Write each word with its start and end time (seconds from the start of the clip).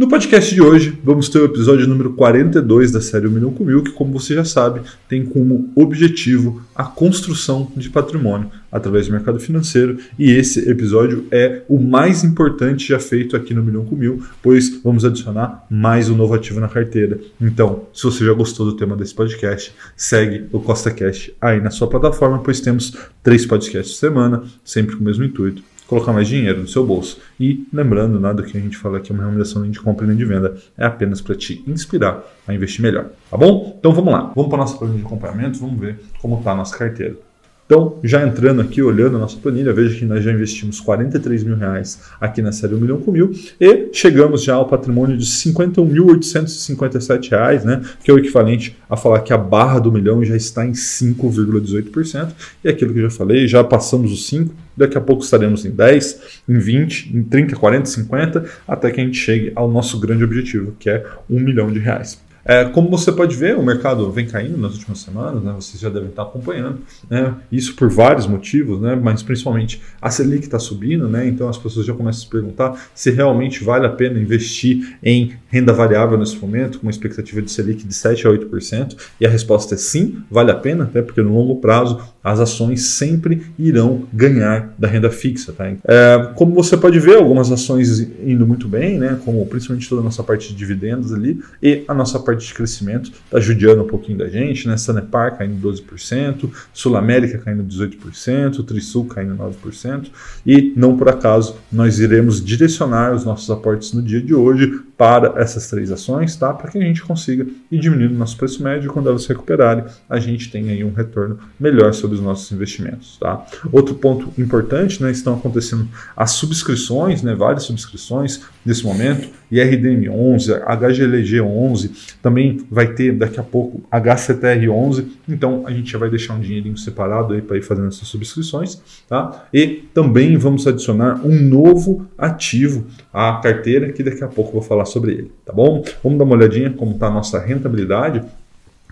No 0.00 0.08
podcast 0.08 0.54
de 0.54 0.62
hoje, 0.62 0.98
vamos 1.04 1.28
ter 1.28 1.40
o 1.40 1.44
episódio 1.44 1.86
número 1.86 2.14
42 2.14 2.90
da 2.90 3.02
série 3.02 3.26
1 3.26 3.30
Milhão 3.32 3.52
com 3.52 3.62
Mil, 3.62 3.84
que, 3.84 3.90
como 3.90 4.18
você 4.18 4.34
já 4.34 4.46
sabe, 4.46 4.80
tem 5.06 5.26
como 5.26 5.70
objetivo 5.76 6.62
a 6.74 6.84
construção 6.84 7.70
de 7.76 7.90
patrimônio 7.90 8.50
através 8.72 9.06
do 9.06 9.12
mercado 9.12 9.38
financeiro. 9.38 9.98
E 10.18 10.30
esse 10.30 10.70
episódio 10.70 11.26
é 11.30 11.64
o 11.68 11.78
mais 11.78 12.24
importante 12.24 12.88
já 12.88 12.98
feito 12.98 13.36
aqui 13.36 13.52
no 13.52 13.62
Milhão 13.62 13.84
com 13.84 13.94
Mil, 13.94 14.24
pois 14.42 14.82
vamos 14.82 15.04
adicionar 15.04 15.66
mais 15.68 16.08
um 16.08 16.16
novo 16.16 16.32
ativo 16.32 16.60
na 16.60 16.68
carteira. 16.68 17.20
Então, 17.38 17.84
se 17.92 18.04
você 18.04 18.24
já 18.24 18.32
gostou 18.32 18.64
do 18.64 18.78
tema 18.78 18.96
desse 18.96 19.14
podcast, 19.14 19.70
segue 19.94 20.46
o 20.50 20.60
Costa 20.60 20.90
Cash 20.90 21.30
aí 21.38 21.60
na 21.60 21.70
sua 21.70 21.88
plataforma, 21.88 22.38
pois 22.38 22.58
temos 22.62 22.96
três 23.22 23.44
podcasts 23.44 23.92
por 23.92 24.00
semana, 24.00 24.44
sempre 24.64 24.96
com 24.96 25.02
o 25.02 25.04
mesmo 25.04 25.24
intuito 25.24 25.62
colocar 25.90 26.12
mais 26.12 26.28
dinheiro 26.28 26.60
no 26.60 26.68
seu 26.68 26.86
bolso. 26.86 27.20
E 27.38 27.66
lembrando, 27.72 28.20
nada 28.20 28.44
que 28.44 28.56
a 28.56 28.60
gente 28.60 28.76
fala 28.76 28.98
aqui 28.98 29.10
é 29.10 29.14
uma 29.14 29.24
recomendação 29.24 29.68
de 29.68 29.80
compra 29.80 30.06
nem 30.06 30.16
de 30.16 30.24
venda, 30.24 30.56
é 30.78 30.84
apenas 30.84 31.20
para 31.20 31.34
te 31.34 31.64
inspirar 31.66 32.22
a 32.46 32.54
investir 32.54 32.80
melhor. 32.80 33.10
Tá 33.28 33.36
bom? 33.36 33.76
Então 33.76 33.92
vamos 33.92 34.12
lá, 34.12 34.32
vamos 34.34 34.48
para 34.48 34.58
a 34.58 34.60
nossa 34.60 34.78
planilha 34.78 35.00
de 35.00 35.04
acompanhamento, 35.04 35.58
vamos 35.58 35.80
ver 35.80 35.98
como 36.22 36.38
está 36.38 36.52
a 36.52 36.54
nossa 36.54 36.78
carteira. 36.78 37.29
Então, 37.70 38.00
já 38.02 38.26
entrando 38.26 38.60
aqui, 38.60 38.82
olhando 38.82 39.14
a 39.14 39.20
nossa 39.20 39.36
planilha, 39.36 39.72
veja 39.72 39.96
que 39.96 40.04
nós 40.04 40.24
já 40.24 40.32
investimos 40.32 40.80
43 40.80 41.44
mil 41.44 41.54
reais 41.54 42.00
aqui 42.20 42.42
na 42.42 42.50
série 42.50 42.74
1 42.74 42.80
milhão 42.80 43.00
com 43.00 43.12
mil 43.12 43.30
e 43.60 43.90
chegamos 43.92 44.42
já 44.42 44.54
ao 44.54 44.66
patrimônio 44.66 45.16
de 45.16 45.24
51.857 45.24 47.30
reais, 47.30 47.64
né? 47.64 47.80
Que 48.02 48.10
é 48.10 48.14
o 48.14 48.18
equivalente 48.18 48.76
a 48.88 48.96
falar 48.96 49.20
que 49.20 49.32
a 49.32 49.38
barra 49.38 49.78
do 49.78 49.92
milhão 49.92 50.24
já 50.24 50.34
está 50.34 50.66
em 50.66 50.72
5,18%. 50.72 52.30
E 52.64 52.68
aquilo 52.68 52.92
que 52.92 52.98
eu 52.98 53.08
já 53.08 53.16
falei, 53.16 53.46
já 53.46 53.62
passamos 53.62 54.10
os 54.10 54.26
5, 54.26 54.52
daqui 54.76 54.98
a 54.98 55.00
pouco 55.00 55.22
estaremos 55.22 55.64
em 55.64 55.70
10, 55.70 56.40
em 56.48 56.58
20, 56.58 57.16
em 57.16 57.22
30, 57.22 57.54
40, 57.54 57.86
50, 57.86 58.44
até 58.66 58.90
que 58.90 59.00
a 59.00 59.04
gente 59.04 59.16
chegue 59.16 59.52
ao 59.54 59.70
nosso 59.70 60.00
grande 60.00 60.24
objetivo, 60.24 60.74
que 60.76 60.90
é 60.90 61.06
1 61.30 61.38
milhão 61.38 61.70
de 61.70 61.78
reais. 61.78 62.18
É, 62.44 62.64
como 62.64 62.88
você 62.88 63.12
pode 63.12 63.36
ver, 63.36 63.56
o 63.56 63.62
mercado 63.62 64.10
vem 64.10 64.26
caindo 64.26 64.56
nas 64.56 64.74
últimas 64.74 65.00
semanas, 65.00 65.42
né? 65.42 65.52
vocês 65.52 65.80
já 65.80 65.88
devem 65.88 66.08
estar 66.08 66.22
acompanhando, 66.22 66.80
né? 67.08 67.34
isso 67.50 67.74
por 67.74 67.90
vários 67.90 68.26
motivos, 68.26 68.80
né? 68.80 68.94
mas 68.94 69.22
principalmente 69.22 69.80
a 70.00 70.10
Selic 70.10 70.44
está 70.44 70.58
subindo, 70.58 71.08
né? 71.08 71.26
então 71.26 71.48
as 71.48 71.58
pessoas 71.58 71.86
já 71.86 71.92
começam 71.92 72.20
a 72.20 72.24
se 72.24 72.30
perguntar 72.30 72.90
se 72.94 73.10
realmente 73.10 73.62
vale 73.62 73.86
a 73.86 73.90
pena 73.90 74.18
investir 74.18 74.98
em 75.02 75.34
renda 75.50 75.72
variável 75.72 76.16
nesse 76.16 76.36
momento, 76.36 76.78
com 76.78 76.86
uma 76.86 76.90
expectativa 76.90 77.42
de 77.42 77.50
Selic 77.50 77.86
de 77.86 77.94
7 77.94 78.26
a 78.26 78.30
8%, 78.30 78.96
e 79.20 79.26
a 79.26 79.28
resposta 79.28 79.74
é 79.74 79.78
sim, 79.78 80.22
vale 80.30 80.50
a 80.50 80.54
pena, 80.54 80.84
até 80.84 81.02
porque 81.02 81.20
no 81.20 81.34
longo 81.34 81.56
prazo 81.56 82.00
as 82.22 82.38
ações 82.38 82.82
sempre 82.82 83.46
irão 83.58 84.04
ganhar 84.12 84.74
da 84.78 84.86
renda 84.86 85.10
fixa. 85.10 85.52
Tá? 85.52 85.70
É, 85.84 86.32
como 86.34 86.54
você 86.54 86.76
pode 86.76 87.00
ver, 87.00 87.16
algumas 87.16 87.50
ações 87.50 88.00
indo 88.00 88.46
muito 88.46 88.68
bem, 88.68 88.98
né? 88.98 89.18
como 89.24 89.44
principalmente 89.46 89.88
toda 89.88 90.00
a 90.00 90.04
nossa 90.04 90.22
parte 90.22 90.48
de 90.48 90.54
dividendos 90.54 91.12
ali, 91.12 91.40
e 91.62 91.84
a 91.88 91.94
nossa 91.94 92.18
parte 92.18 92.46
de 92.46 92.54
crescimento 92.54 93.10
está 93.24 93.40
judiando 93.40 93.82
um 93.82 93.86
pouquinho 93.86 94.18
da 94.18 94.28
gente, 94.28 94.68
né? 94.68 94.76
Sanepar 94.76 95.36
caindo 95.36 95.68
12%, 95.68 96.48
Sul 96.72 96.96
América 96.96 97.38
caindo 97.38 97.64
18%, 97.64 98.64
Trisul 98.64 99.06
caindo 99.06 99.34
9%, 99.34 100.06
e 100.46 100.72
não 100.76 100.96
por 100.96 101.08
acaso 101.08 101.56
nós 101.72 101.98
iremos 101.98 102.44
direcionar 102.44 103.14
os 103.14 103.24
nossos 103.24 103.50
aportes 103.50 103.92
no 103.92 104.02
dia 104.02 104.20
de 104.20 104.34
hoje 104.34 104.80
para 105.00 105.40
essas 105.40 105.66
três 105.70 105.90
ações, 105.90 106.36
tá? 106.36 106.52
Para 106.52 106.70
que 106.70 106.76
a 106.76 106.82
gente 106.82 107.02
consiga 107.02 107.46
ir 107.72 107.80
diminuindo 107.80 108.12
nosso 108.12 108.36
preço 108.36 108.62
médio 108.62 108.92
quando 108.92 109.08
elas 109.08 109.22
se 109.22 109.28
recuperarem, 109.28 109.82
a 110.06 110.20
gente 110.20 110.50
tem 110.50 110.68
aí 110.68 110.84
um 110.84 110.92
retorno 110.92 111.38
melhor 111.58 111.94
sobre 111.94 112.18
os 112.18 112.22
nossos 112.22 112.52
investimentos, 112.52 113.16
tá? 113.16 113.42
Outro 113.72 113.94
ponto 113.94 114.30
importante, 114.38 115.02
né? 115.02 115.10
Estão 115.10 115.36
acontecendo 115.36 115.88
as 116.14 116.32
subscrições, 116.32 117.22
né? 117.22 117.34
Várias 117.34 117.62
subscrições 117.62 118.42
nesse 118.62 118.84
momento, 118.84 119.30
IRDM 119.50 120.10
11, 120.10 120.52
HGLG 120.52 121.40
11, 121.40 121.92
também 122.22 122.60
vai 122.70 122.92
ter 122.92 123.12
daqui 123.12 123.40
a 123.40 123.42
pouco 123.42 123.82
HCTR 123.90 124.68
11, 124.68 125.12
então 125.26 125.66
a 125.66 125.70
gente 125.70 125.90
já 125.90 125.98
vai 125.98 126.10
deixar 126.10 126.34
um 126.34 126.40
dinheirinho 126.40 126.76
separado 126.76 127.32
aí 127.32 127.40
para 127.40 127.56
ir 127.56 127.62
fazendo 127.62 127.88
essas 127.88 128.06
subscrições, 128.06 128.80
tá? 129.08 129.46
E 129.52 129.66
também 129.94 130.36
vamos 130.36 130.66
adicionar 130.66 131.20
um 131.24 131.40
novo 131.40 132.06
ativo 132.18 132.86
à 133.12 133.40
carteira 133.42 133.90
que 133.92 134.02
daqui 134.02 134.22
a 134.22 134.28
pouco 134.28 134.50
eu 134.50 134.60
vou 134.60 134.62
falar 134.62 134.84
sobre 134.90 135.12
ele, 135.12 135.32
tá 135.44 135.52
bom? 135.52 135.82
Vamos 136.02 136.18
dar 136.18 136.24
uma 136.24 136.36
olhadinha 136.36 136.70
como 136.70 136.92
está 136.92 137.06
a 137.06 137.10
nossa 137.10 137.38
rentabilidade. 137.38 138.22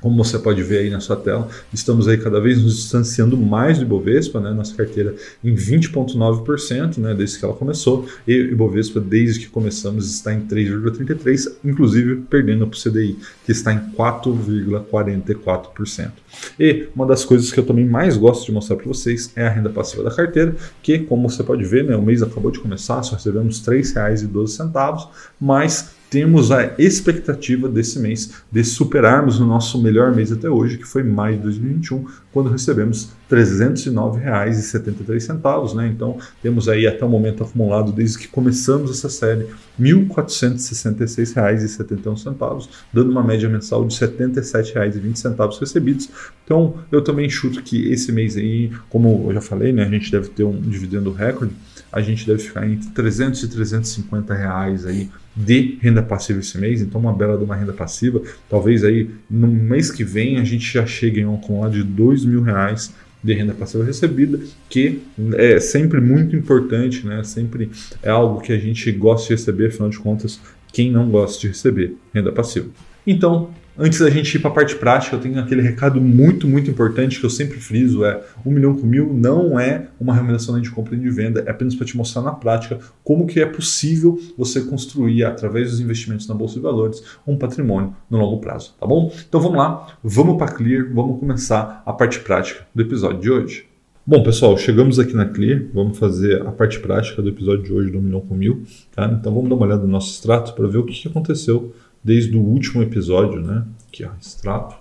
Como 0.00 0.22
você 0.22 0.38
pode 0.38 0.62
ver 0.62 0.78
aí 0.78 0.90
na 0.90 1.00
sua 1.00 1.16
tela, 1.16 1.48
estamos 1.72 2.06
aí 2.08 2.18
cada 2.18 2.40
vez 2.40 2.62
nos 2.62 2.76
distanciando 2.76 3.36
mais 3.36 3.78
do 3.78 3.84
Ibovespa, 3.84 4.40
né? 4.40 4.52
Nossa 4.52 4.74
carteira 4.74 5.14
em 5.42 5.54
20,9%, 5.54 6.98
né? 6.98 7.14
Desde 7.14 7.38
que 7.38 7.44
ela 7.44 7.54
começou, 7.54 8.06
e 8.26 8.40
o 8.40 8.52
Ibovespa, 8.52 9.00
desde 9.00 9.40
que 9.40 9.48
começamos, 9.48 10.10
está 10.10 10.32
em 10.32 10.40
3,33%, 10.40 11.52
inclusive 11.64 12.16
perdendo 12.28 12.66
para 12.66 12.76
o 12.76 12.80
CDI, 12.80 13.18
que 13.44 13.52
está 13.52 13.72
em 13.72 13.78
4,44%. 13.92 16.10
E 16.58 16.88
uma 16.94 17.06
das 17.06 17.24
coisas 17.24 17.52
que 17.52 17.58
eu 17.58 17.64
também 17.64 17.86
mais 17.86 18.16
gosto 18.16 18.46
de 18.46 18.52
mostrar 18.52 18.76
para 18.76 18.86
vocês 18.86 19.32
é 19.34 19.46
a 19.46 19.50
renda 19.50 19.70
passiva 19.70 20.02
da 20.02 20.10
carteira, 20.10 20.54
que, 20.82 20.98
como 20.98 21.28
você 21.28 21.42
pode 21.42 21.64
ver, 21.64 21.84
né? 21.84 21.96
O 21.96 22.02
mês 22.02 22.22
acabou 22.22 22.50
de 22.50 22.60
começar, 22.60 23.02
só 23.02 23.16
recebemos 23.16 23.66
R$ 23.66 23.78
3,12, 23.78 25.08
mas 25.40 25.97
temos 26.10 26.50
a 26.50 26.74
expectativa 26.78 27.68
desse 27.68 27.98
mês 27.98 28.32
de 28.50 28.64
superarmos 28.64 29.38
o 29.40 29.44
nosso 29.44 29.82
melhor 29.82 30.14
mês 30.14 30.32
até 30.32 30.48
hoje, 30.48 30.78
que 30.78 30.84
foi 30.84 31.02
maio 31.02 31.36
de 31.36 31.42
2021, 31.42 32.06
quando 32.32 32.48
recebemos 32.48 33.10
R$ 33.30 33.36
309,73. 33.36 35.74
Né? 35.74 35.88
Então, 35.88 36.16
temos 36.42 36.66
aí 36.68 36.86
até 36.86 37.04
o 37.04 37.08
momento 37.08 37.44
acumulado, 37.44 37.92
desde 37.92 38.18
que 38.18 38.28
começamos 38.28 38.90
essa 38.90 39.10
série, 39.10 39.46
R$ 39.78 39.80
1.466,71, 39.80 42.68
dando 42.92 43.10
uma 43.10 43.22
média 43.22 43.48
mensal 43.48 43.84
de 43.84 43.98
R$ 43.98 44.06
77,20 44.06 45.60
recebidos. 45.60 46.10
Então, 46.44 46.74
eu 46.90 47.02
também 47.02 47.28
chuto 47.28 47.62
que 47.62 47.92
esse 47.92 48.10
mês 48.12 48.34
aí, 48.36 48.72
como 48.88 49.26
eu 49.28 49.34
já 49.34 49.42
falei, 49.42 49.72
né, 49.72 49.84
a 49.84 49.90
gente 49.90 50.10
deve 50.10 50.28
ter 50.28 50.44
um 50.44 50.58
dividendo 50.58 51.12
recorde, 51.12 51.52
a 51.92 52.00
gente 52.00 52.26
deve 52.26 52.42
ficar 52.42 52.66
entre 52.68 52.88
300 52.90 53.42
e 53.42 53.48
350 53.48 54.34
reais 54.34 54.86
aí 54.86 55.10
de 55.38 55.78
renda 55.80 56.02
passiva 56.02 56.40
esse 56.40 56.58
mês, 56.58 56.82
então 56.82 57.00
uma 57.00 57.12
bela 57.12 57.38
de 57.38 57.44
uma 57.44 57.54
renda 57.54 57.72
passiva. 57.72 58.20
Talvez 58.50 58.82
aí 58.82 59.08
no 59.30 59.46
mês 59.46 59.88
que 59.88 60.02
vem 60.02 60.38
a 60.38 60.44
gente 60.44 60.72
já 60.72 60.84
chegue 60.84 61.20
em 61.20 61.26
um 61.26 61.36
acumulado 61.36 61.74
de 61.74 61.84
dois 61.84 62.24
mil 62.24 62.42
reais 62.42 62.92
de 63.22 63.34
renda 63.34 63.54
passiva 63.54 63.84
recebida, 63.84 64.40
que 64.68 65.00
é 65.34 65.60
sempre 65.60 66.00
muito 66.00 66.34
importante, 66.34 67.06
né? 67.06 67.22
Sempre 67.22 67.70
é 68.02 68.10
algo 68.10 68.40
que 68.40 68.52
a 68.52 68.58
gente 68.58 68.90
gosta 68.92 69.28
de 69.28 69.34
receber, 69.34 69.66
afinal 69.68 69.90
de 69.90 69.98
contas, 69.98 70.40
quem 70.72 70.90
não 70.90 71.10
gosta 71.10 71.40
de 71.40 71.48
receber 71.48 71.96
renda 72.12 72.32
passiva. 72.32 72.68
Então, 73.06 73.50
Antes 73.80 74.00
da 74.00 74.10
gente 74.10 74.34
ir 74.34 74.40
para 74.40 74.50
a 74.50 74.54
parte 74.54 74.74
prática, 74.74 75.14
eu 75.14 75.20
tenho 75.20 75.38
aquele 75.38 75.62
recado 75.62 76.00
muito, 76.00 76.48
muito 76.48 76.68
importante 76.68 77.20
que 77.20 77.24
eu 77.24 77.30
sempre 77.30 77.60
friso: 77.60 78.04
é 78.04 78.20
um 78.44 78.50
milhão 78.50 78.74
com 78.74 78.84
mil 78.84 79.14
não 79.14 79.58
é 79.58 79.86
uma 80.00 80.12
recomendação 80.12 80.60
de 80.60 80.68
compra 80.68 80.96
e 80.96 80.98
de 80.98 81.08
venda, 81.08 81.44
é 81.46 81.50
apenas 81.52 81.76
para 81.76 81.86
te 81.86 81.96
mostrar 81.96 82.22
na 82.22 82.32
prática 82.32 82.80
como 83.04 83.24
que 83.24 83.40
é 83.40 83.46
possível 83.46 84.18
você 84.36 84.62
construir, 84.62 85.22
através 85.22 85.70
dos 85.70 85.78
investimentos 85.78 86.26
na 86.26 86.34
Bolsa 86.34 86.54
de 86.54 86.60
Valores, 86.60 87.04
um 87.24 87.36
patrimônio 87.36 87.94
no 88.10 88.18
longo 88.18 88.40
prazo, 88.40 88.74
tá 88.80 88.84
bom? 88.84 89.12
Então 89.28 89.40
vamos 89.40 89.56
lá, 89.56 89.96
vamos 90.02 90.36
para 90.36 90.50
Clear, 90.50 90.92
vamos 90.92 91.20
começar 91.20 91.80
a 91.86 91.92
parte 91.92 92.18
prática 92.18 92.66
do 92.74 92.82
episódio 92.82 93.20
de 93.20 93.30
hoje. 93.30 93.68
Bom, 94.10 94.22
pessoal, 94.22 94.56
chegamos 94.56 94.98
aqui 94.98 95.12
na 95.12 95.26
Clear, 95.26 95.64
vamos 95.70 95.98
fazer 95.98 96.40
a 96.40 96.50
parte 96.50 96.80
prática 96.80 97.20
do 97.20 97.28
episódio 97.28 97.62
de 97.62 97.70
hoje 97.70 97.90
do 97.90 98.00
milhão 98.00 98.22
com 98.22 98.34
mil, 98.34 98.64
tá? 98.90 99.04
Então 99.04 99.34
vamos 99.34 99.50
dar 99.50 99.56
uma 99.56 99.66
olhada 99.66 99.82
no 99.82 99.88
nosso 99.88 100.10
extrato 100.12 100.54
para 100.54 100.66
ver 100.66 100.78
o 100.78 100.86
que, 100.86 101.06
aconteceu 101.06 101.76
desde 102.02 102.34
o 102.34 102.40
último 102.40 102.82
episódio, 102.82 103.42
né? 103.42 103.66
Aqui, 103.86 104.06
ó, 104.06 104.10
extrato. 104.18 104.76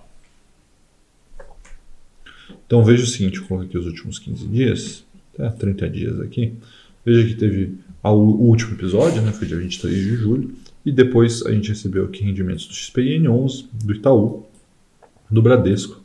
Então 2.66 2.82
veja 2.82 3.04
o 3.04 3.06
seguinte, 3.06 3.38
coloco 3.42 3.66
aqui 3.66 3.76
os 3.76 3.84
últimos 3.84 4.18
15 4.18 4.46
dias, 4.46 5.04
até 5.34 5.50
30 5.50 5.90
dias 5.90 6.20
aqui. 6.20 6.54
Veja 7.04 7.28
que 7.28 7.34
teve 7.34 7.74
o 8.02 8.46
último 8.48 8.76
episódio, 8.76 9.20
né? 9.20 9.30
Foi 9.32 9.46
dia 9.46 9.58
23 9.58 9.94
de 9.94 10.16
julho. 10.16 10.54
E 10.86 10.90
depois 10.90 11.44
a 11.44 11.52
gente 11.52 11.68
recebeu 11.68 12.06
aqui 12.06 12.24
rendimentos 12.24 12.66
do 12.66 12.72
XPN11, 12.72 13.66
do 13.84 13.92
Itaú, 13.92 14.46
do 15.30 15.42
Bradesco. 15.42 16.00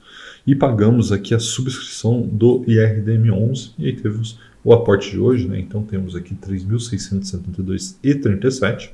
E 0.45 0.53
pagamos 0.55 1.11
aqui 1.11 1.33
a 1.33 1.39
subscrição 1.39 2.21
do 2.21 2.63
IRDM11. 2.65 3.71
E 3.77 3.87
aí 3.87 3.93
temos 3.93 4.39
o 4.63 4.71
aporte 4.73 5.11
de 5.11 5.19
hoje, 5.19 5.47
né? 5.47 5.59
Então 5.59 5.83
temos 5.83 6.15
aqui 6.15 6.35
3.672,37, 6.35 8.91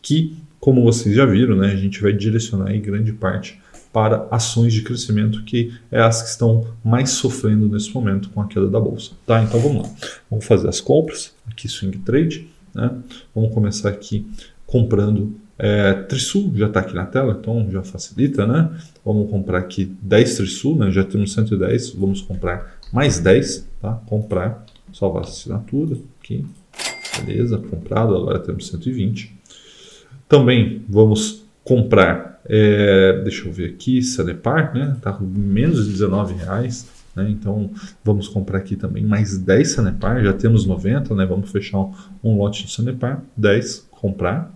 que 0.00 0.36
como 0.62 0.84
vocês 0.84 1.16
já 1.16 1.26
viram, 1.26 1.56
né, 1.56 1.72
a 1.72 1.76
gente 1.76 2.00
vai 2.00 2.12
direcionar 2.12 2.72
em 2.72 2.80
grande 2.80 3.12
parte 3.12 3.60
para 3.92 4.28
ações 4.30 4.72
de 4.72 4.82
crescimento, 4.82 5.42
que 5.42 5.74
é 5.90 6.00
as 6.00 6.22
que 6.22 6.28
estão 6.28 6.64
mais 6.84 7.10
sofrendo 7.10 7.68
nesse 7.68 7.92
momento 7.92 8.30
com 8.30 8.40
a 8.40 8.46
queda 8.46 8.68
da 8.68 8.80
bolsa. 8.80 9.10
Tá? 9.26 9.42
Então 9.42 9.60
vamos 9.60 9.82
lá. 9.82 9.94
Vamos 10.30 10.46
fazer 10.46 10.68
as 10.68 10.80
compras, 10.80 11.34
aqui 11.50 11.68
swing 11.68 11.98
trade. 11.98 12.48
Né? 12.72 12.92
Vamos 13.34 13.52
começar 13.52 13.88
aqui 13.88 14.24
comprando 14.64 15.34
é, 15.64 15.92
Trisul, 15.92 16.52
já 16.56 16.66
está 16.66 16.80
aqui 16.80 16.92
na 16.92 17.06
tela, 17.06 17.38
então 17.40 17.70
já 17.70 17.84
facilita. 17.84 18.44
Né? 18.44 18.68
Vamos 19.04 19.30
comprar 19.30 19.58
aqui 19.58 19.84
10 20.02 20.36
Trisul, 20.38 20.76
né? 20.76 20.90
já 20.90 21.04
temos 21.04 21.32
110, 21.32 21.90
vamos 21.90 22.20
comprar 22.20 22.80
mais 22.92 23.20
10, 23.20 23.68
tá? 23.80 23.92
Comprar, 24.06 24.66
salvar 24.92 25.22
essa 25.22 25.30
assinatura 25.30 25.96
aqui. 26.20 26.44
Beleza, 27.24 27.58
comprado, 27.58 28.16
agora 28.16 28.40
temos 28.40 28.66
120. 28.66 29.32
Também 30.28 30.82
vamos 30.88 31.44
comprar, 31.62 32.40
é, 32.46 33.20
deixa 33.22 33.46
eu 33.46 33.52
ver 33.52 33.70
aqui, 33.70 34.02
Sanepar, 34.02 34.74
né? 34.74 34.96
Tá 35.00 35.12
com 35.12 35.24
menos 35.24 35.84
de 35.84 35.92
19 35.92 36.34
reais. 36.34 36.88
Né? 37.14 37.30
Então 37.30 37.70
vamos 38.02 38.26
comprar 38.26 38.58
aqui 38.58 38.74
também 38.74 39.06
mais 39.06 39.38
10 39.38 39.70
Sanepar, 39.70 40.24
já 40.24 40.32
temos 40.32 40.66
90, 40.66 41.14
né? 41.14 41.24
vamos 41.24 41.52
fechar 41.52 41.78
um, 41.78 41.92
um 42.24 42.36
lote 42.36 42.64
de 42.66 42.72
Sanepar, 42.72 43.22
10, 43.36 43.86
comprar. 43.92 44.52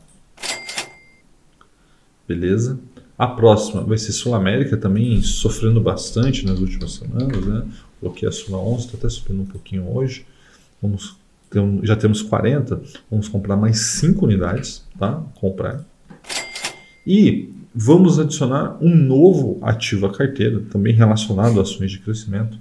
Beleza. 2.26 2.78
A 3.18 3.26
próxima 3.26 3.82
vai 3.82 3.96
ser 3.96 4.12
Sul 4.12 4.34
América, 4.34 4.76
também 4.76 5.22
sofrendo 5.22 5.80
bastante 5.80 6.44
nas 6.44 6.58
últimas 6.58 6.92
semanas. 6.92 7.44
Né? 7.44 7.66
Coloquei 8.00 8.28
a 8.28 8.32
Sula 8.32 8.58
11, 8.58 8.86
está 8.86 8.98
até 8.98 9.08
subindo 9.08 9.42
um 9.42 9.46
pouquinho 9.46 9.90
hoje. 9.90 10.26
Vamos 10.82 11.16
ter 11.48 11.60
um, 11.60 11.80
já 11.82 11.96
temos 11.96 12.20
40, 12.20 12.80
vamos 13.10 13.28
comprar 13.28 13.56
mais 13.56 13.78
5 13.78 14.24
unidades, 14.24 14.84
tá? 14.98 15.22
Comprar. 15.36 15.82
E 17.06 17.48
vamos 17.74 18.18
adicionar 18.18 18.76
um 18.82 18.94
novo 18.94 19.58
ativo 19.62 20.06
à 20.06 20.12
carteira, 20.12 20.60
também 20.70 20.92
relacionado 20.92 21.58
a 21.58 21.62
ações 21.62 21.92
de 21.92 21.98
crescimento, 22.00 22.58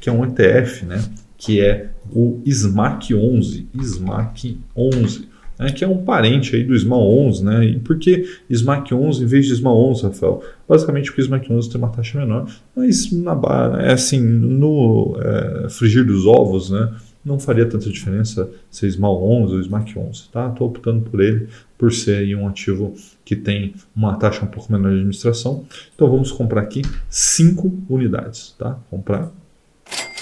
que 0.00 0.08
é 0.08 0.12
um 0.12 0.24
ETF, 0.24 0.86
né? 0.86 1.04
Que 1.36 1.60
é 1.60 1.90
o 2.10 2.40
SMAC 2.46 3.14
11. 3.14 3.68
SMAC 3.82 4.58
11 4.74 5.28
né, 5.58 5.70
que 5.70 5.84
é 5.84 5.88
um 5.88 5.98
parente 6.04 6.54
aí 6.54 6.62
do 6.62 6.74
SMAL 6.74 7.00
11, 7.00 7.44
né? 7.44 7.64
E 7.64 7.78
por 7.78 7.98
que 7.98 8.24
SMAC 8.50 8.94
11 8.94 9.22
em 9.22 9.26
vez 9.26 9.46
de 9.46 9.54
SMAL 9.54 9.76
11, 9.90 10.02
Rafael? 10.04 10.42
Basicamente 10.68 11.06
porque 11.06 11.22
o 11.22 11.24
SMAC 11.24 11.52
11 11.52 11.70
tem 11.70 11.80
uma 11.80 11.90
taxa 11.90 12.18
menor, 12.18 12.46
mas 12.76 13.10
na 13.12 13.38
é 13.80 13.92
assim, 13.92 14.20
no 14.20 15.18
é, 15.20 15.68
frigir 15.68 16.04
dos 16.04 16.26
ovos, 16.26 16.70
né? 16.70 16.94
Não 17.24 17.38
faria 17.38 17.66
tanta 17.66 17.90
diferença 17.90 18.48
se 18.70 18.86
é 18.86 18.88
SMAL 18.88 19.22
11 19.22 19.54
ou 19.54 19.62
SMAC 19.62 19.98
11, 19.98 20.28
tá? 20.32 20.48
Estou 20.48 20.68
optando 20.68 21.02
por 21.02 21.20
ele 21.20 21.48
por 21.76 21.92
ser 21.92 22.18
aí 22.18 22.34
um 22.34 22.48
ativo 22.48 22.94
que 23.24 23.36
tem 23.36 23.74
uma 23.94 24.16
taxa 24.16 24.44
um 24.44 24.48
pouco 24.48 24.72
menor 24.72 24.90
de 24.90 24.96
administração. 24.96 25.64
Então 25.94 26.08
vamos 26.08 26.30
comprar 26.30 26.62
aqui 26.62 26.82
5 27.10 27.84
unidades, 27.88 28.54
tá? 28.58 28.78
Comprar 28.88 29.30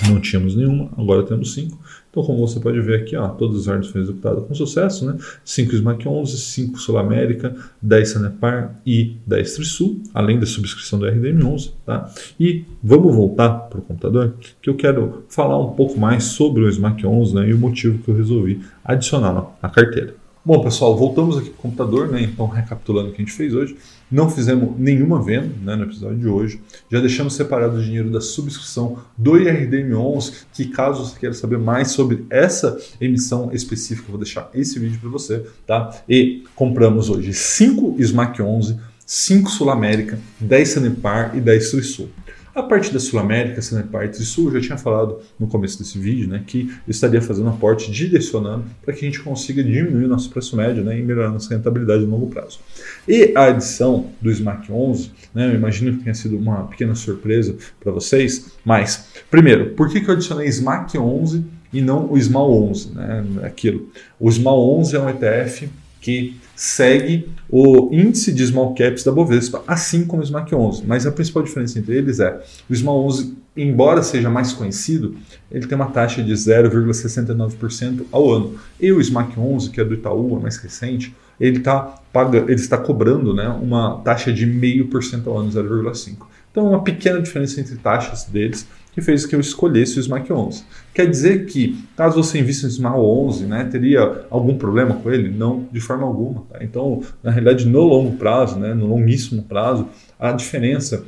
não 0.09 0.21
tínhamos 0.21 0.55
nenhuma, 0.55 0.91
agora 0.97 1.23
temos 1.23 1.55
5. 1.55 1.79
Então, 2.17 2.25
como 2.25 2.49
você 2.49 2.59
pode 2.59 2.81
ver 2.81 3.03
aqui, 3.03 3.15
ó, 3.15 3.29
todas 3.29 3.61
as 3.61 3.69
ordens 3.69 3.89
foram 3.89 4.05
executadas 4.05 4.47
com 4.47 4.55
sucesso, 4.55 5.05
né? 5.05 5.19
5 5.45 5.77
SMAC 5.77 6.09
11, 6.09 6.39
5 6.39 6.79
Sul 6.79 6.97
América, 6.97 7.55
10 7.83 8.09
Sanepar 8.09 8.81
e 8.87 9.19
10 9.27 9.53
Trisul, 9.53 10.01
além 10.15 10.41
da 10.41 10.47
subscrição 10.47 10.99
do 10.99 11.07
RDM 11.07 11.45
11, 11.45 11.73
tá? 11.85 12.11
E 12.41 12.65
vamos 12.83 13.15
voltar 13.15 13.51
para 13.51 13.81
o 13.81 13.83
computador, 13.83 14.33
que 14.63 14.71
eu 14.71 14.75
quero 14.75 15.25
falar 15.29 15.61
um 15.61 15.75
pouco 15.75 16.01
mais 16.01 16.25
sobre 16.25 16.63
o 16.65 16.73
SMAC 16.73 17.07
11 17.07 17.35
né, 17.35 17.51
e 17.51 17.53
o 17.53 17.59
motivo 17.59 17.99
que 17.99 18.09
eu 18.09 18.17
resolvi 18.17 18.63
adicioná-lo 18.83 19.51
à 19.61 19.69
carteira. 19.69 20.15
Bom, 20.43 20.63
pessoal, 20.63 20.97
voltamos 20.97 21.37
aqui 21.37 21.51
para 21.51 21.59
o 21.59 21.63
computador, 21.63 22.09
né? 22.09 22.23
Então, 22.23 22.47
recapitulando 22.47 23.11
o 23.11 23.13
que 23.13 23.21
a 23.21 23.25
gente 23.27 23.37
fez 23.37 23.53
hoje, 23.53 23.77
não 24.11 24.31
fizemos 24.31 24.79
nenhuma 24.79 25.20
venda 25.23 25.53
né, 25.62 25.76
no 25.76 25.85
episódio 25.85 26.19
de 26.19 26.29
hoje. 26.29 26.61
Já 26.91 27.00
deixamos 27.00 27.35
separado 27.35 27.76
o 27.76 27.82
dinheiro 27.82 28.11
da 28.11 28.20
subscrição 28.20 28.99
do 29.17 29.32
IRDM11, 29.32 30.44
que 30.53 30.67
caso 30.67 31.05
você 31.05 31.19
queira 31.19 31.35
saber 31.35 31.58
mais 31.58 31.91
sobre 31.91 32.25
essa 32.31 32.79
emissão 33.00 33.50
específica, 33.53 34.08
vou 34.08 34.19
deixar 34.19 34.49
esse 34.55 34.79
vídeo 34.79 34.99
para 35.00 35.11
você, 35.11 35.44
tá? 35.67 35.91
E 36.08 36.44
compramos 36.55 37.11
hoje 37.11 37.32
5 37.32 37.97
SMAC 38.03 38.41
11, 38.41 38.79
5 39.05 39.50
Sul 39.50 39.70
América, 39.70 40.19
10 40.41 40.69
Sanepar 40.69 41.37
e 41.37 41.41
10 41.41 41.70
Trisul. 41.70 42.08
A 42.56 42.62
parte 42.62 42.91
da 42.91 42.99
Sul-América, 42.99 43.61
Sanepar 43.61 44.06
e 44.06 44.14
Sul, 44.14 44.47
eu 44.47 44.55
já 44.55 44.69
tinha 44.69 44.79
falado 44.79 45.19
no 45.38 45.47
começo 45.47 45.79
desse 45.79 45.99
vídeo, 45.99 46.26
né, 46.26 46.43
que 46.47 46.70
eu 46.87 46.91
estaria 46.91 47.20
fazendo 47.20 47.50
aporte 47.50 47.93
direcionando 47.93 48.64
para 48.82 48.94
que 48.94 49.05
a 49.05 49.08
gente 49.11 49.20
consiga 49.20 49.62
diminuir 49.62 50.06
o 50.06 50.08
nosso 50.08 50.31
preço 50.31 50.56
médio 50.56 50.82
né, 50.82 50.99
e 50.99 51.03
melhorar 51.03 51.29
nossa 51.29 51.55
rentabilidade 51.55 52.06
no 52.06 52.12
longo 52.12 52.29
prazo. 52.29 52.58
E 53.06 53.35
a 53.37 53.49
adição 53.49 54.06
do 54.23 54.31
SMAC 54.31 54.73
11, 54.73 55.11
né, 55.35 55.50
eu 55.50 55.55
imagino 55.55 55.99
que 55.99 56.05
tenha 56.05 56.14
sido 56.14 56.38
uma 56.38 56.62
pequena 56.62 56.94
surpresa 56.94 57.55
para 57.79 57.93
vocês, 57.93 58.53
mas, 58.64 59.08
primeiro, 59.31 59.75
por 59.75 59.91
que, 59.91 60.00
que 60.00 60.08
eu 60.08 60.14
adicionei 60.14 60.49
SMAC 60.49 60.97
11 60.97 61.44
e 61.75 61.82
não 61.82 62.11
o 62.11 62.17
SMAL 62.17 62.50
11? 62.70 62.94
Né, 62.94 63.25
aquilo. 63.43 63.91
O 64.19 64.31
SMAL 64.31 64.79
11 64.79 64.97
é 64.97 65.00
um 65.00 65.11
ETF 65.11 65.69
que 66.00 66.37
segue 66.54 67.28
o 67.48 67.90
índice 67.93 68.32
de 68.32 68.46
small 68.46 68.75
caps 68.75 69.04
da 69.04 69.12
Bovespa, 69.12 69.62
assim 69.66 70.04
como 70.04 70.22
o 70.22 70.26
SMAC 70.26 70.54
11. 70.54 70.84
Mas 70.87 71.06
a 71.06 71.12
principal 71.12 71.43
diferença 71.43 71.78
entre 71.78 71.96
eles 71.96 72.20
é 72.20 72.40
o 72.69 72.75
small 72.75 73.04
11, 73.06 73.37
embora 73.56 74.02
seja 74.02 74.31
mais 74.31 74.52
conhecido, 74.52 75.16
ele 75.50 75.66
tem 75.66 75.76
uma 75.76 75.90
taxa 75.90 76.22
de 76.22 76.32
0,69% 76.32 78.06
ao 78.10 78.31
ano. 78.32 78.54
E 78.81 78.93
o 78.93 79.02
SMAC 79.02 79.38
11, 79.38 79.70
que 79.70 79.81
é 79.81 79.84
do 79.84 79.94
Itaú, 79.94 80.37
é 80.38 80.40
mais 80.40 80.56
recente, 80.56 81.14
ele, 81.38 81.60
tá 81.60 81.82
paga, 82.12 82.38
ele 82.38 82.54
está 82.54 82.78
cobrando 82.78 83.34
né, 83.34 83.48
uma 83.48 84.00
taxa 84.00 84.32
de 84.32 84.46
0,5% 84.46 85.26
ao 85.26 85.38
ano, 85.38 85.50
0,5%. 85.50 86.16
Então, 86.50 86.70
uma 86.70 86.82
pequena 86.82 87.20
diferença 87.20 87.60
entre 87.60 87.76
taxas 87.76 88.25
deles 88.25 88.66
que 88.96 89.02
fez 89.02 89.26
que 89.26 89.37
eu 89.37 89.40
escolhesse 89.40 89.98
o 89.98 90.02
SMAC 90.02 90.32
11. 90.32 90.64
Quer 90.94 91.06
dizer 91.06 91.44
que, 91.44 91.84
caso 91.94 92.16
você 92.16 92.38
invista 92.38 92.66
no 92.66 92.72
SMAC 92.72 92.96
11, 92.96 93.44
né, 93.44 93.64
teria 93.70 94.25
algum 94.31 94.56
problema 94.56 94.94
com 94.94 95.12
ele? 95.12 95.28
Não, 95.28 95.69
de 95.70 95.81
forma 95.81 96.06
alguma. 96.06 96.44
Tá? 96.48 96.64
Então, 96.64 97.02
na 97.22 97.31
realidade, 97.31 97.66
no 97.66 97.82
longo 97.82 98.16
prazo, 98.16 98.58
né, 98.58 98.72
no 98.72 98.87
longuíssimo 98.87 99.43
prazo, 99.43 99.87
a 100.19 100.32
diferença 100.32 101.04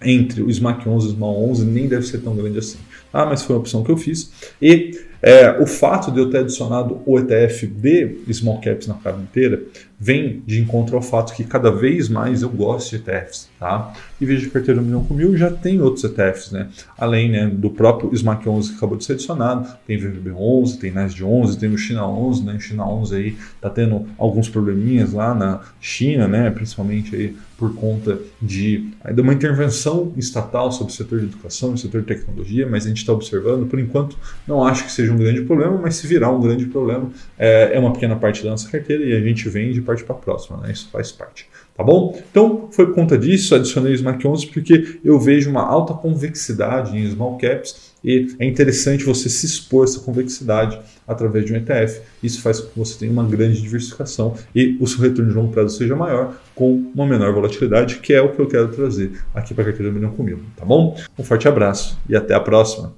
entre 0.00 0.42
o 0.42 0.50
SMAC 0.50 0.88
11 0.88 1.08
e 1.08 1.10
o 1.10 1.12
SMAC 1.12 1.38
11 1.38 1.66
nem 1.66 1.86
deve 1.86 2.06
ser 2.06 2.22
tão 2.22 2.34
grande 2.34 2.58
assim. 2.58 2.78
Ah, 3.12 3.26
mas 3.26 3.42
foi 3.42 3.54
uma 3.54 3.60
opção 3.60 3.84
que 3.84 3.90
eu 3.90 3.98
fiz. 3.98 4.32
E 4.60 4.98
é, 5.22 5.50
o 5.60 5.66
fato 5.66 6.10
de 6.10 6.18
eu 6.18 6.30
ter 6.30 6.38
adicionado 6.38 7.00
o 7.06 7.18
ETF 7.18 7.66
de 7.66 8.18
Small 8.32 8.60
Caps 8.60 8.86
na 8.86 8.94
carteira 8.94 9.62
vem 9.98 10.42
de 10.46 10.60
encontro 10.60 10.96
ao 10.96 11.02
fato 11.02 11.34
que 11.34 11.42
cada 11.42 11.70
vez 11.70 12.08
mais 12.08 12.42
eu 12.42 12.50
gosto 12.50 12.90
de 12.90 12.96
ETFs, 12.96 13.48
tá? 13.58 13.94
E 14.20 14.26
veja 14.26 14.46
que 14.46 14.52
carteira 14.52 14.80
do 14.80 14.86
milhão 14.86 15.02
com 15.02 15.14
mil 15.14 15.36
já 15.36 15.50
tem 15.50 15.80
outros 15.80 16.04
ETFs, 16.04 16.52
né? 16.52 16.68
Além 16.98 17.30
né, 17.30 17.46
do 17.46 17.70
próprio 17.70 18.14
SMAC 18.14 18.46
11 18.46 18.70
que 18.70 18.76
acabou 18.76 18.98
de 18.98 19.04
ser 19.04 19.14
adicionado, 19.14 19.68
tem 19.86 19.96
VVB 19.96 20.32
11, 20.32 20.78
tem 20.78 20.90
NASD 20.90 21.24
11, 21.24 21.58
tem 21.58 21.72
o 21.72 21.78
China 21.78 22.06
11, 22.06 22.44
né? 22.44 22.54
O 22.54 22.60
China 22.60 22.86
11 22.86 23.16
aí 23.16 23.36
tá 23.60 23.70
tendo 23.70 24.06
alguns 24.18 24.48
probleminhas 24.48 25.12
lá 25.12 25.34
na 25.34 25.60
China, 25.80 26.28
né? 26.28 26.50
Principalmente 26.50 27.16
aí 27.16 27.36
por 27.56 27.74
conta 27.74 28.18
de, 28.40 28.90
de 29.14 29.20
uma 29.20 29.32
intervenção 29.32 30.12
estatal 30.16 30.70
sobre 30.70 30.92
o 30.92 30.96
setor 30.96 31.20
de 31.20 31.26
educação 31.26 31.74
e 31.74 31.78
setor 31.78 32.02
de 32.02 32.08
tecnologia, 32.08 32.68
mas 32.68 32.84
a 32.84 32.88
gente 32.88 32.98
está 32.98 33.14
observando, 33.14 33.66
por 33.66 33.80
enquanto, 33.80 34.16
não 34.46 34.62
acho 34.62 34.84
que 34.84 34.92
seja 34.92 35.10
um 35.16 35.18
grande 35.18 35.42
problema, 35.42 35.78
mas 35.78 35.96
se 35.96 36.06
virar 36.06 36.30
um 36.30 36.40
grande 36.40 36.66
problema, 36.66 37.10
é, 37.38 37.70
é 37.74 37.78
uma 37.78 37.92
pequena 37.92 38.16
parte 38.16 38.44
da 38.44 38.50
nossa 38.50 38.70
carteira 38.70 39.04
e 39.04 39.12
a 39.14 39.20
gente 39.20 39.48
vende 39.48 39.80
parte 39.80 40.04
para 40.04 40.14
a 40.14 40.18
próxima, 40.18 40.58
né? 40.58 40.70
Isso 40.70 40.88
faz 40.90 41.10
parte. 41.10 41.48
Tá 41.76 41.84
bom? 41.84 42.18
Então, 42.30 42.68
foi 42.70 42.86
por 42.86 42.94
conta 42.94 43.18
disso, 43.18 43.54
adicionei 43.54 43.92
o 43.92 43.98
SMAC 43.98 44.26
11 44.26 44.46
porque 44.46 44.98
eu 45.04 45.20
vejo 45.20 45.50
uma 45.50 45.62
alta 45.62 45.92
convexidade 45.92 46.96
em 46.96 47.10
small 47.10 47.36
caps 47.36 47.94
e 48.02 48.34
é 48.38 48.46
interessante 48.46 49.04
você 49.04 49.28
se 49.28 49.44
expor 49.44 49.84
essa 49.84 50.00
convexidade 50.00 50.80
através 51.06 51.44
de 51.44 51.52
um 51.52 51.56
ETF. 51.56 52.00
Isso 52.22 52.40
faz 52.40 52.60
com 52.60 52.70
que 52.70 52.78
você 52.78 52.98
tenha 52.98 53.12
uma 53.12 53.24
grande 53.24 53.60
diversificação 53.60 54.34
e 54.54 54.78
o 54.80 54.86
seu 54.86 55.00
retorno 55.00 55.30
de 55.30 55.36
longo 55.36 55.52
prazo 55.52 55.76
seja 55.76 55.94
maior 55.94 56.40
com 56.54 56.90
uma 56.94 57.06
menor 57.06 57.34
volatilidade, 57.34 57.96
que 57.96 58.14
é 58.14 58.22
o 58.22 58.32
que 58.32 58.40
eu 58.40 58.48
quero 58.48 58.68
trazer 58.68 59.12
aqui 59.34 59.52
para 59.52 59.64
a 59.64 59.66
carteira 59.66 59.92
do 59.92 59.98
Milhão 59.98 60.12
Comigo. 60.12 60.40
Tá 60.56 60.64
bom? 60.64 60.96
Um 61.18 61.22
forte 61.22 61.46
abraço 61.46 61.98
e 62.08 62.16
até 62.16 62.32
a 62.32 62.40
próxima. 62.40 62.96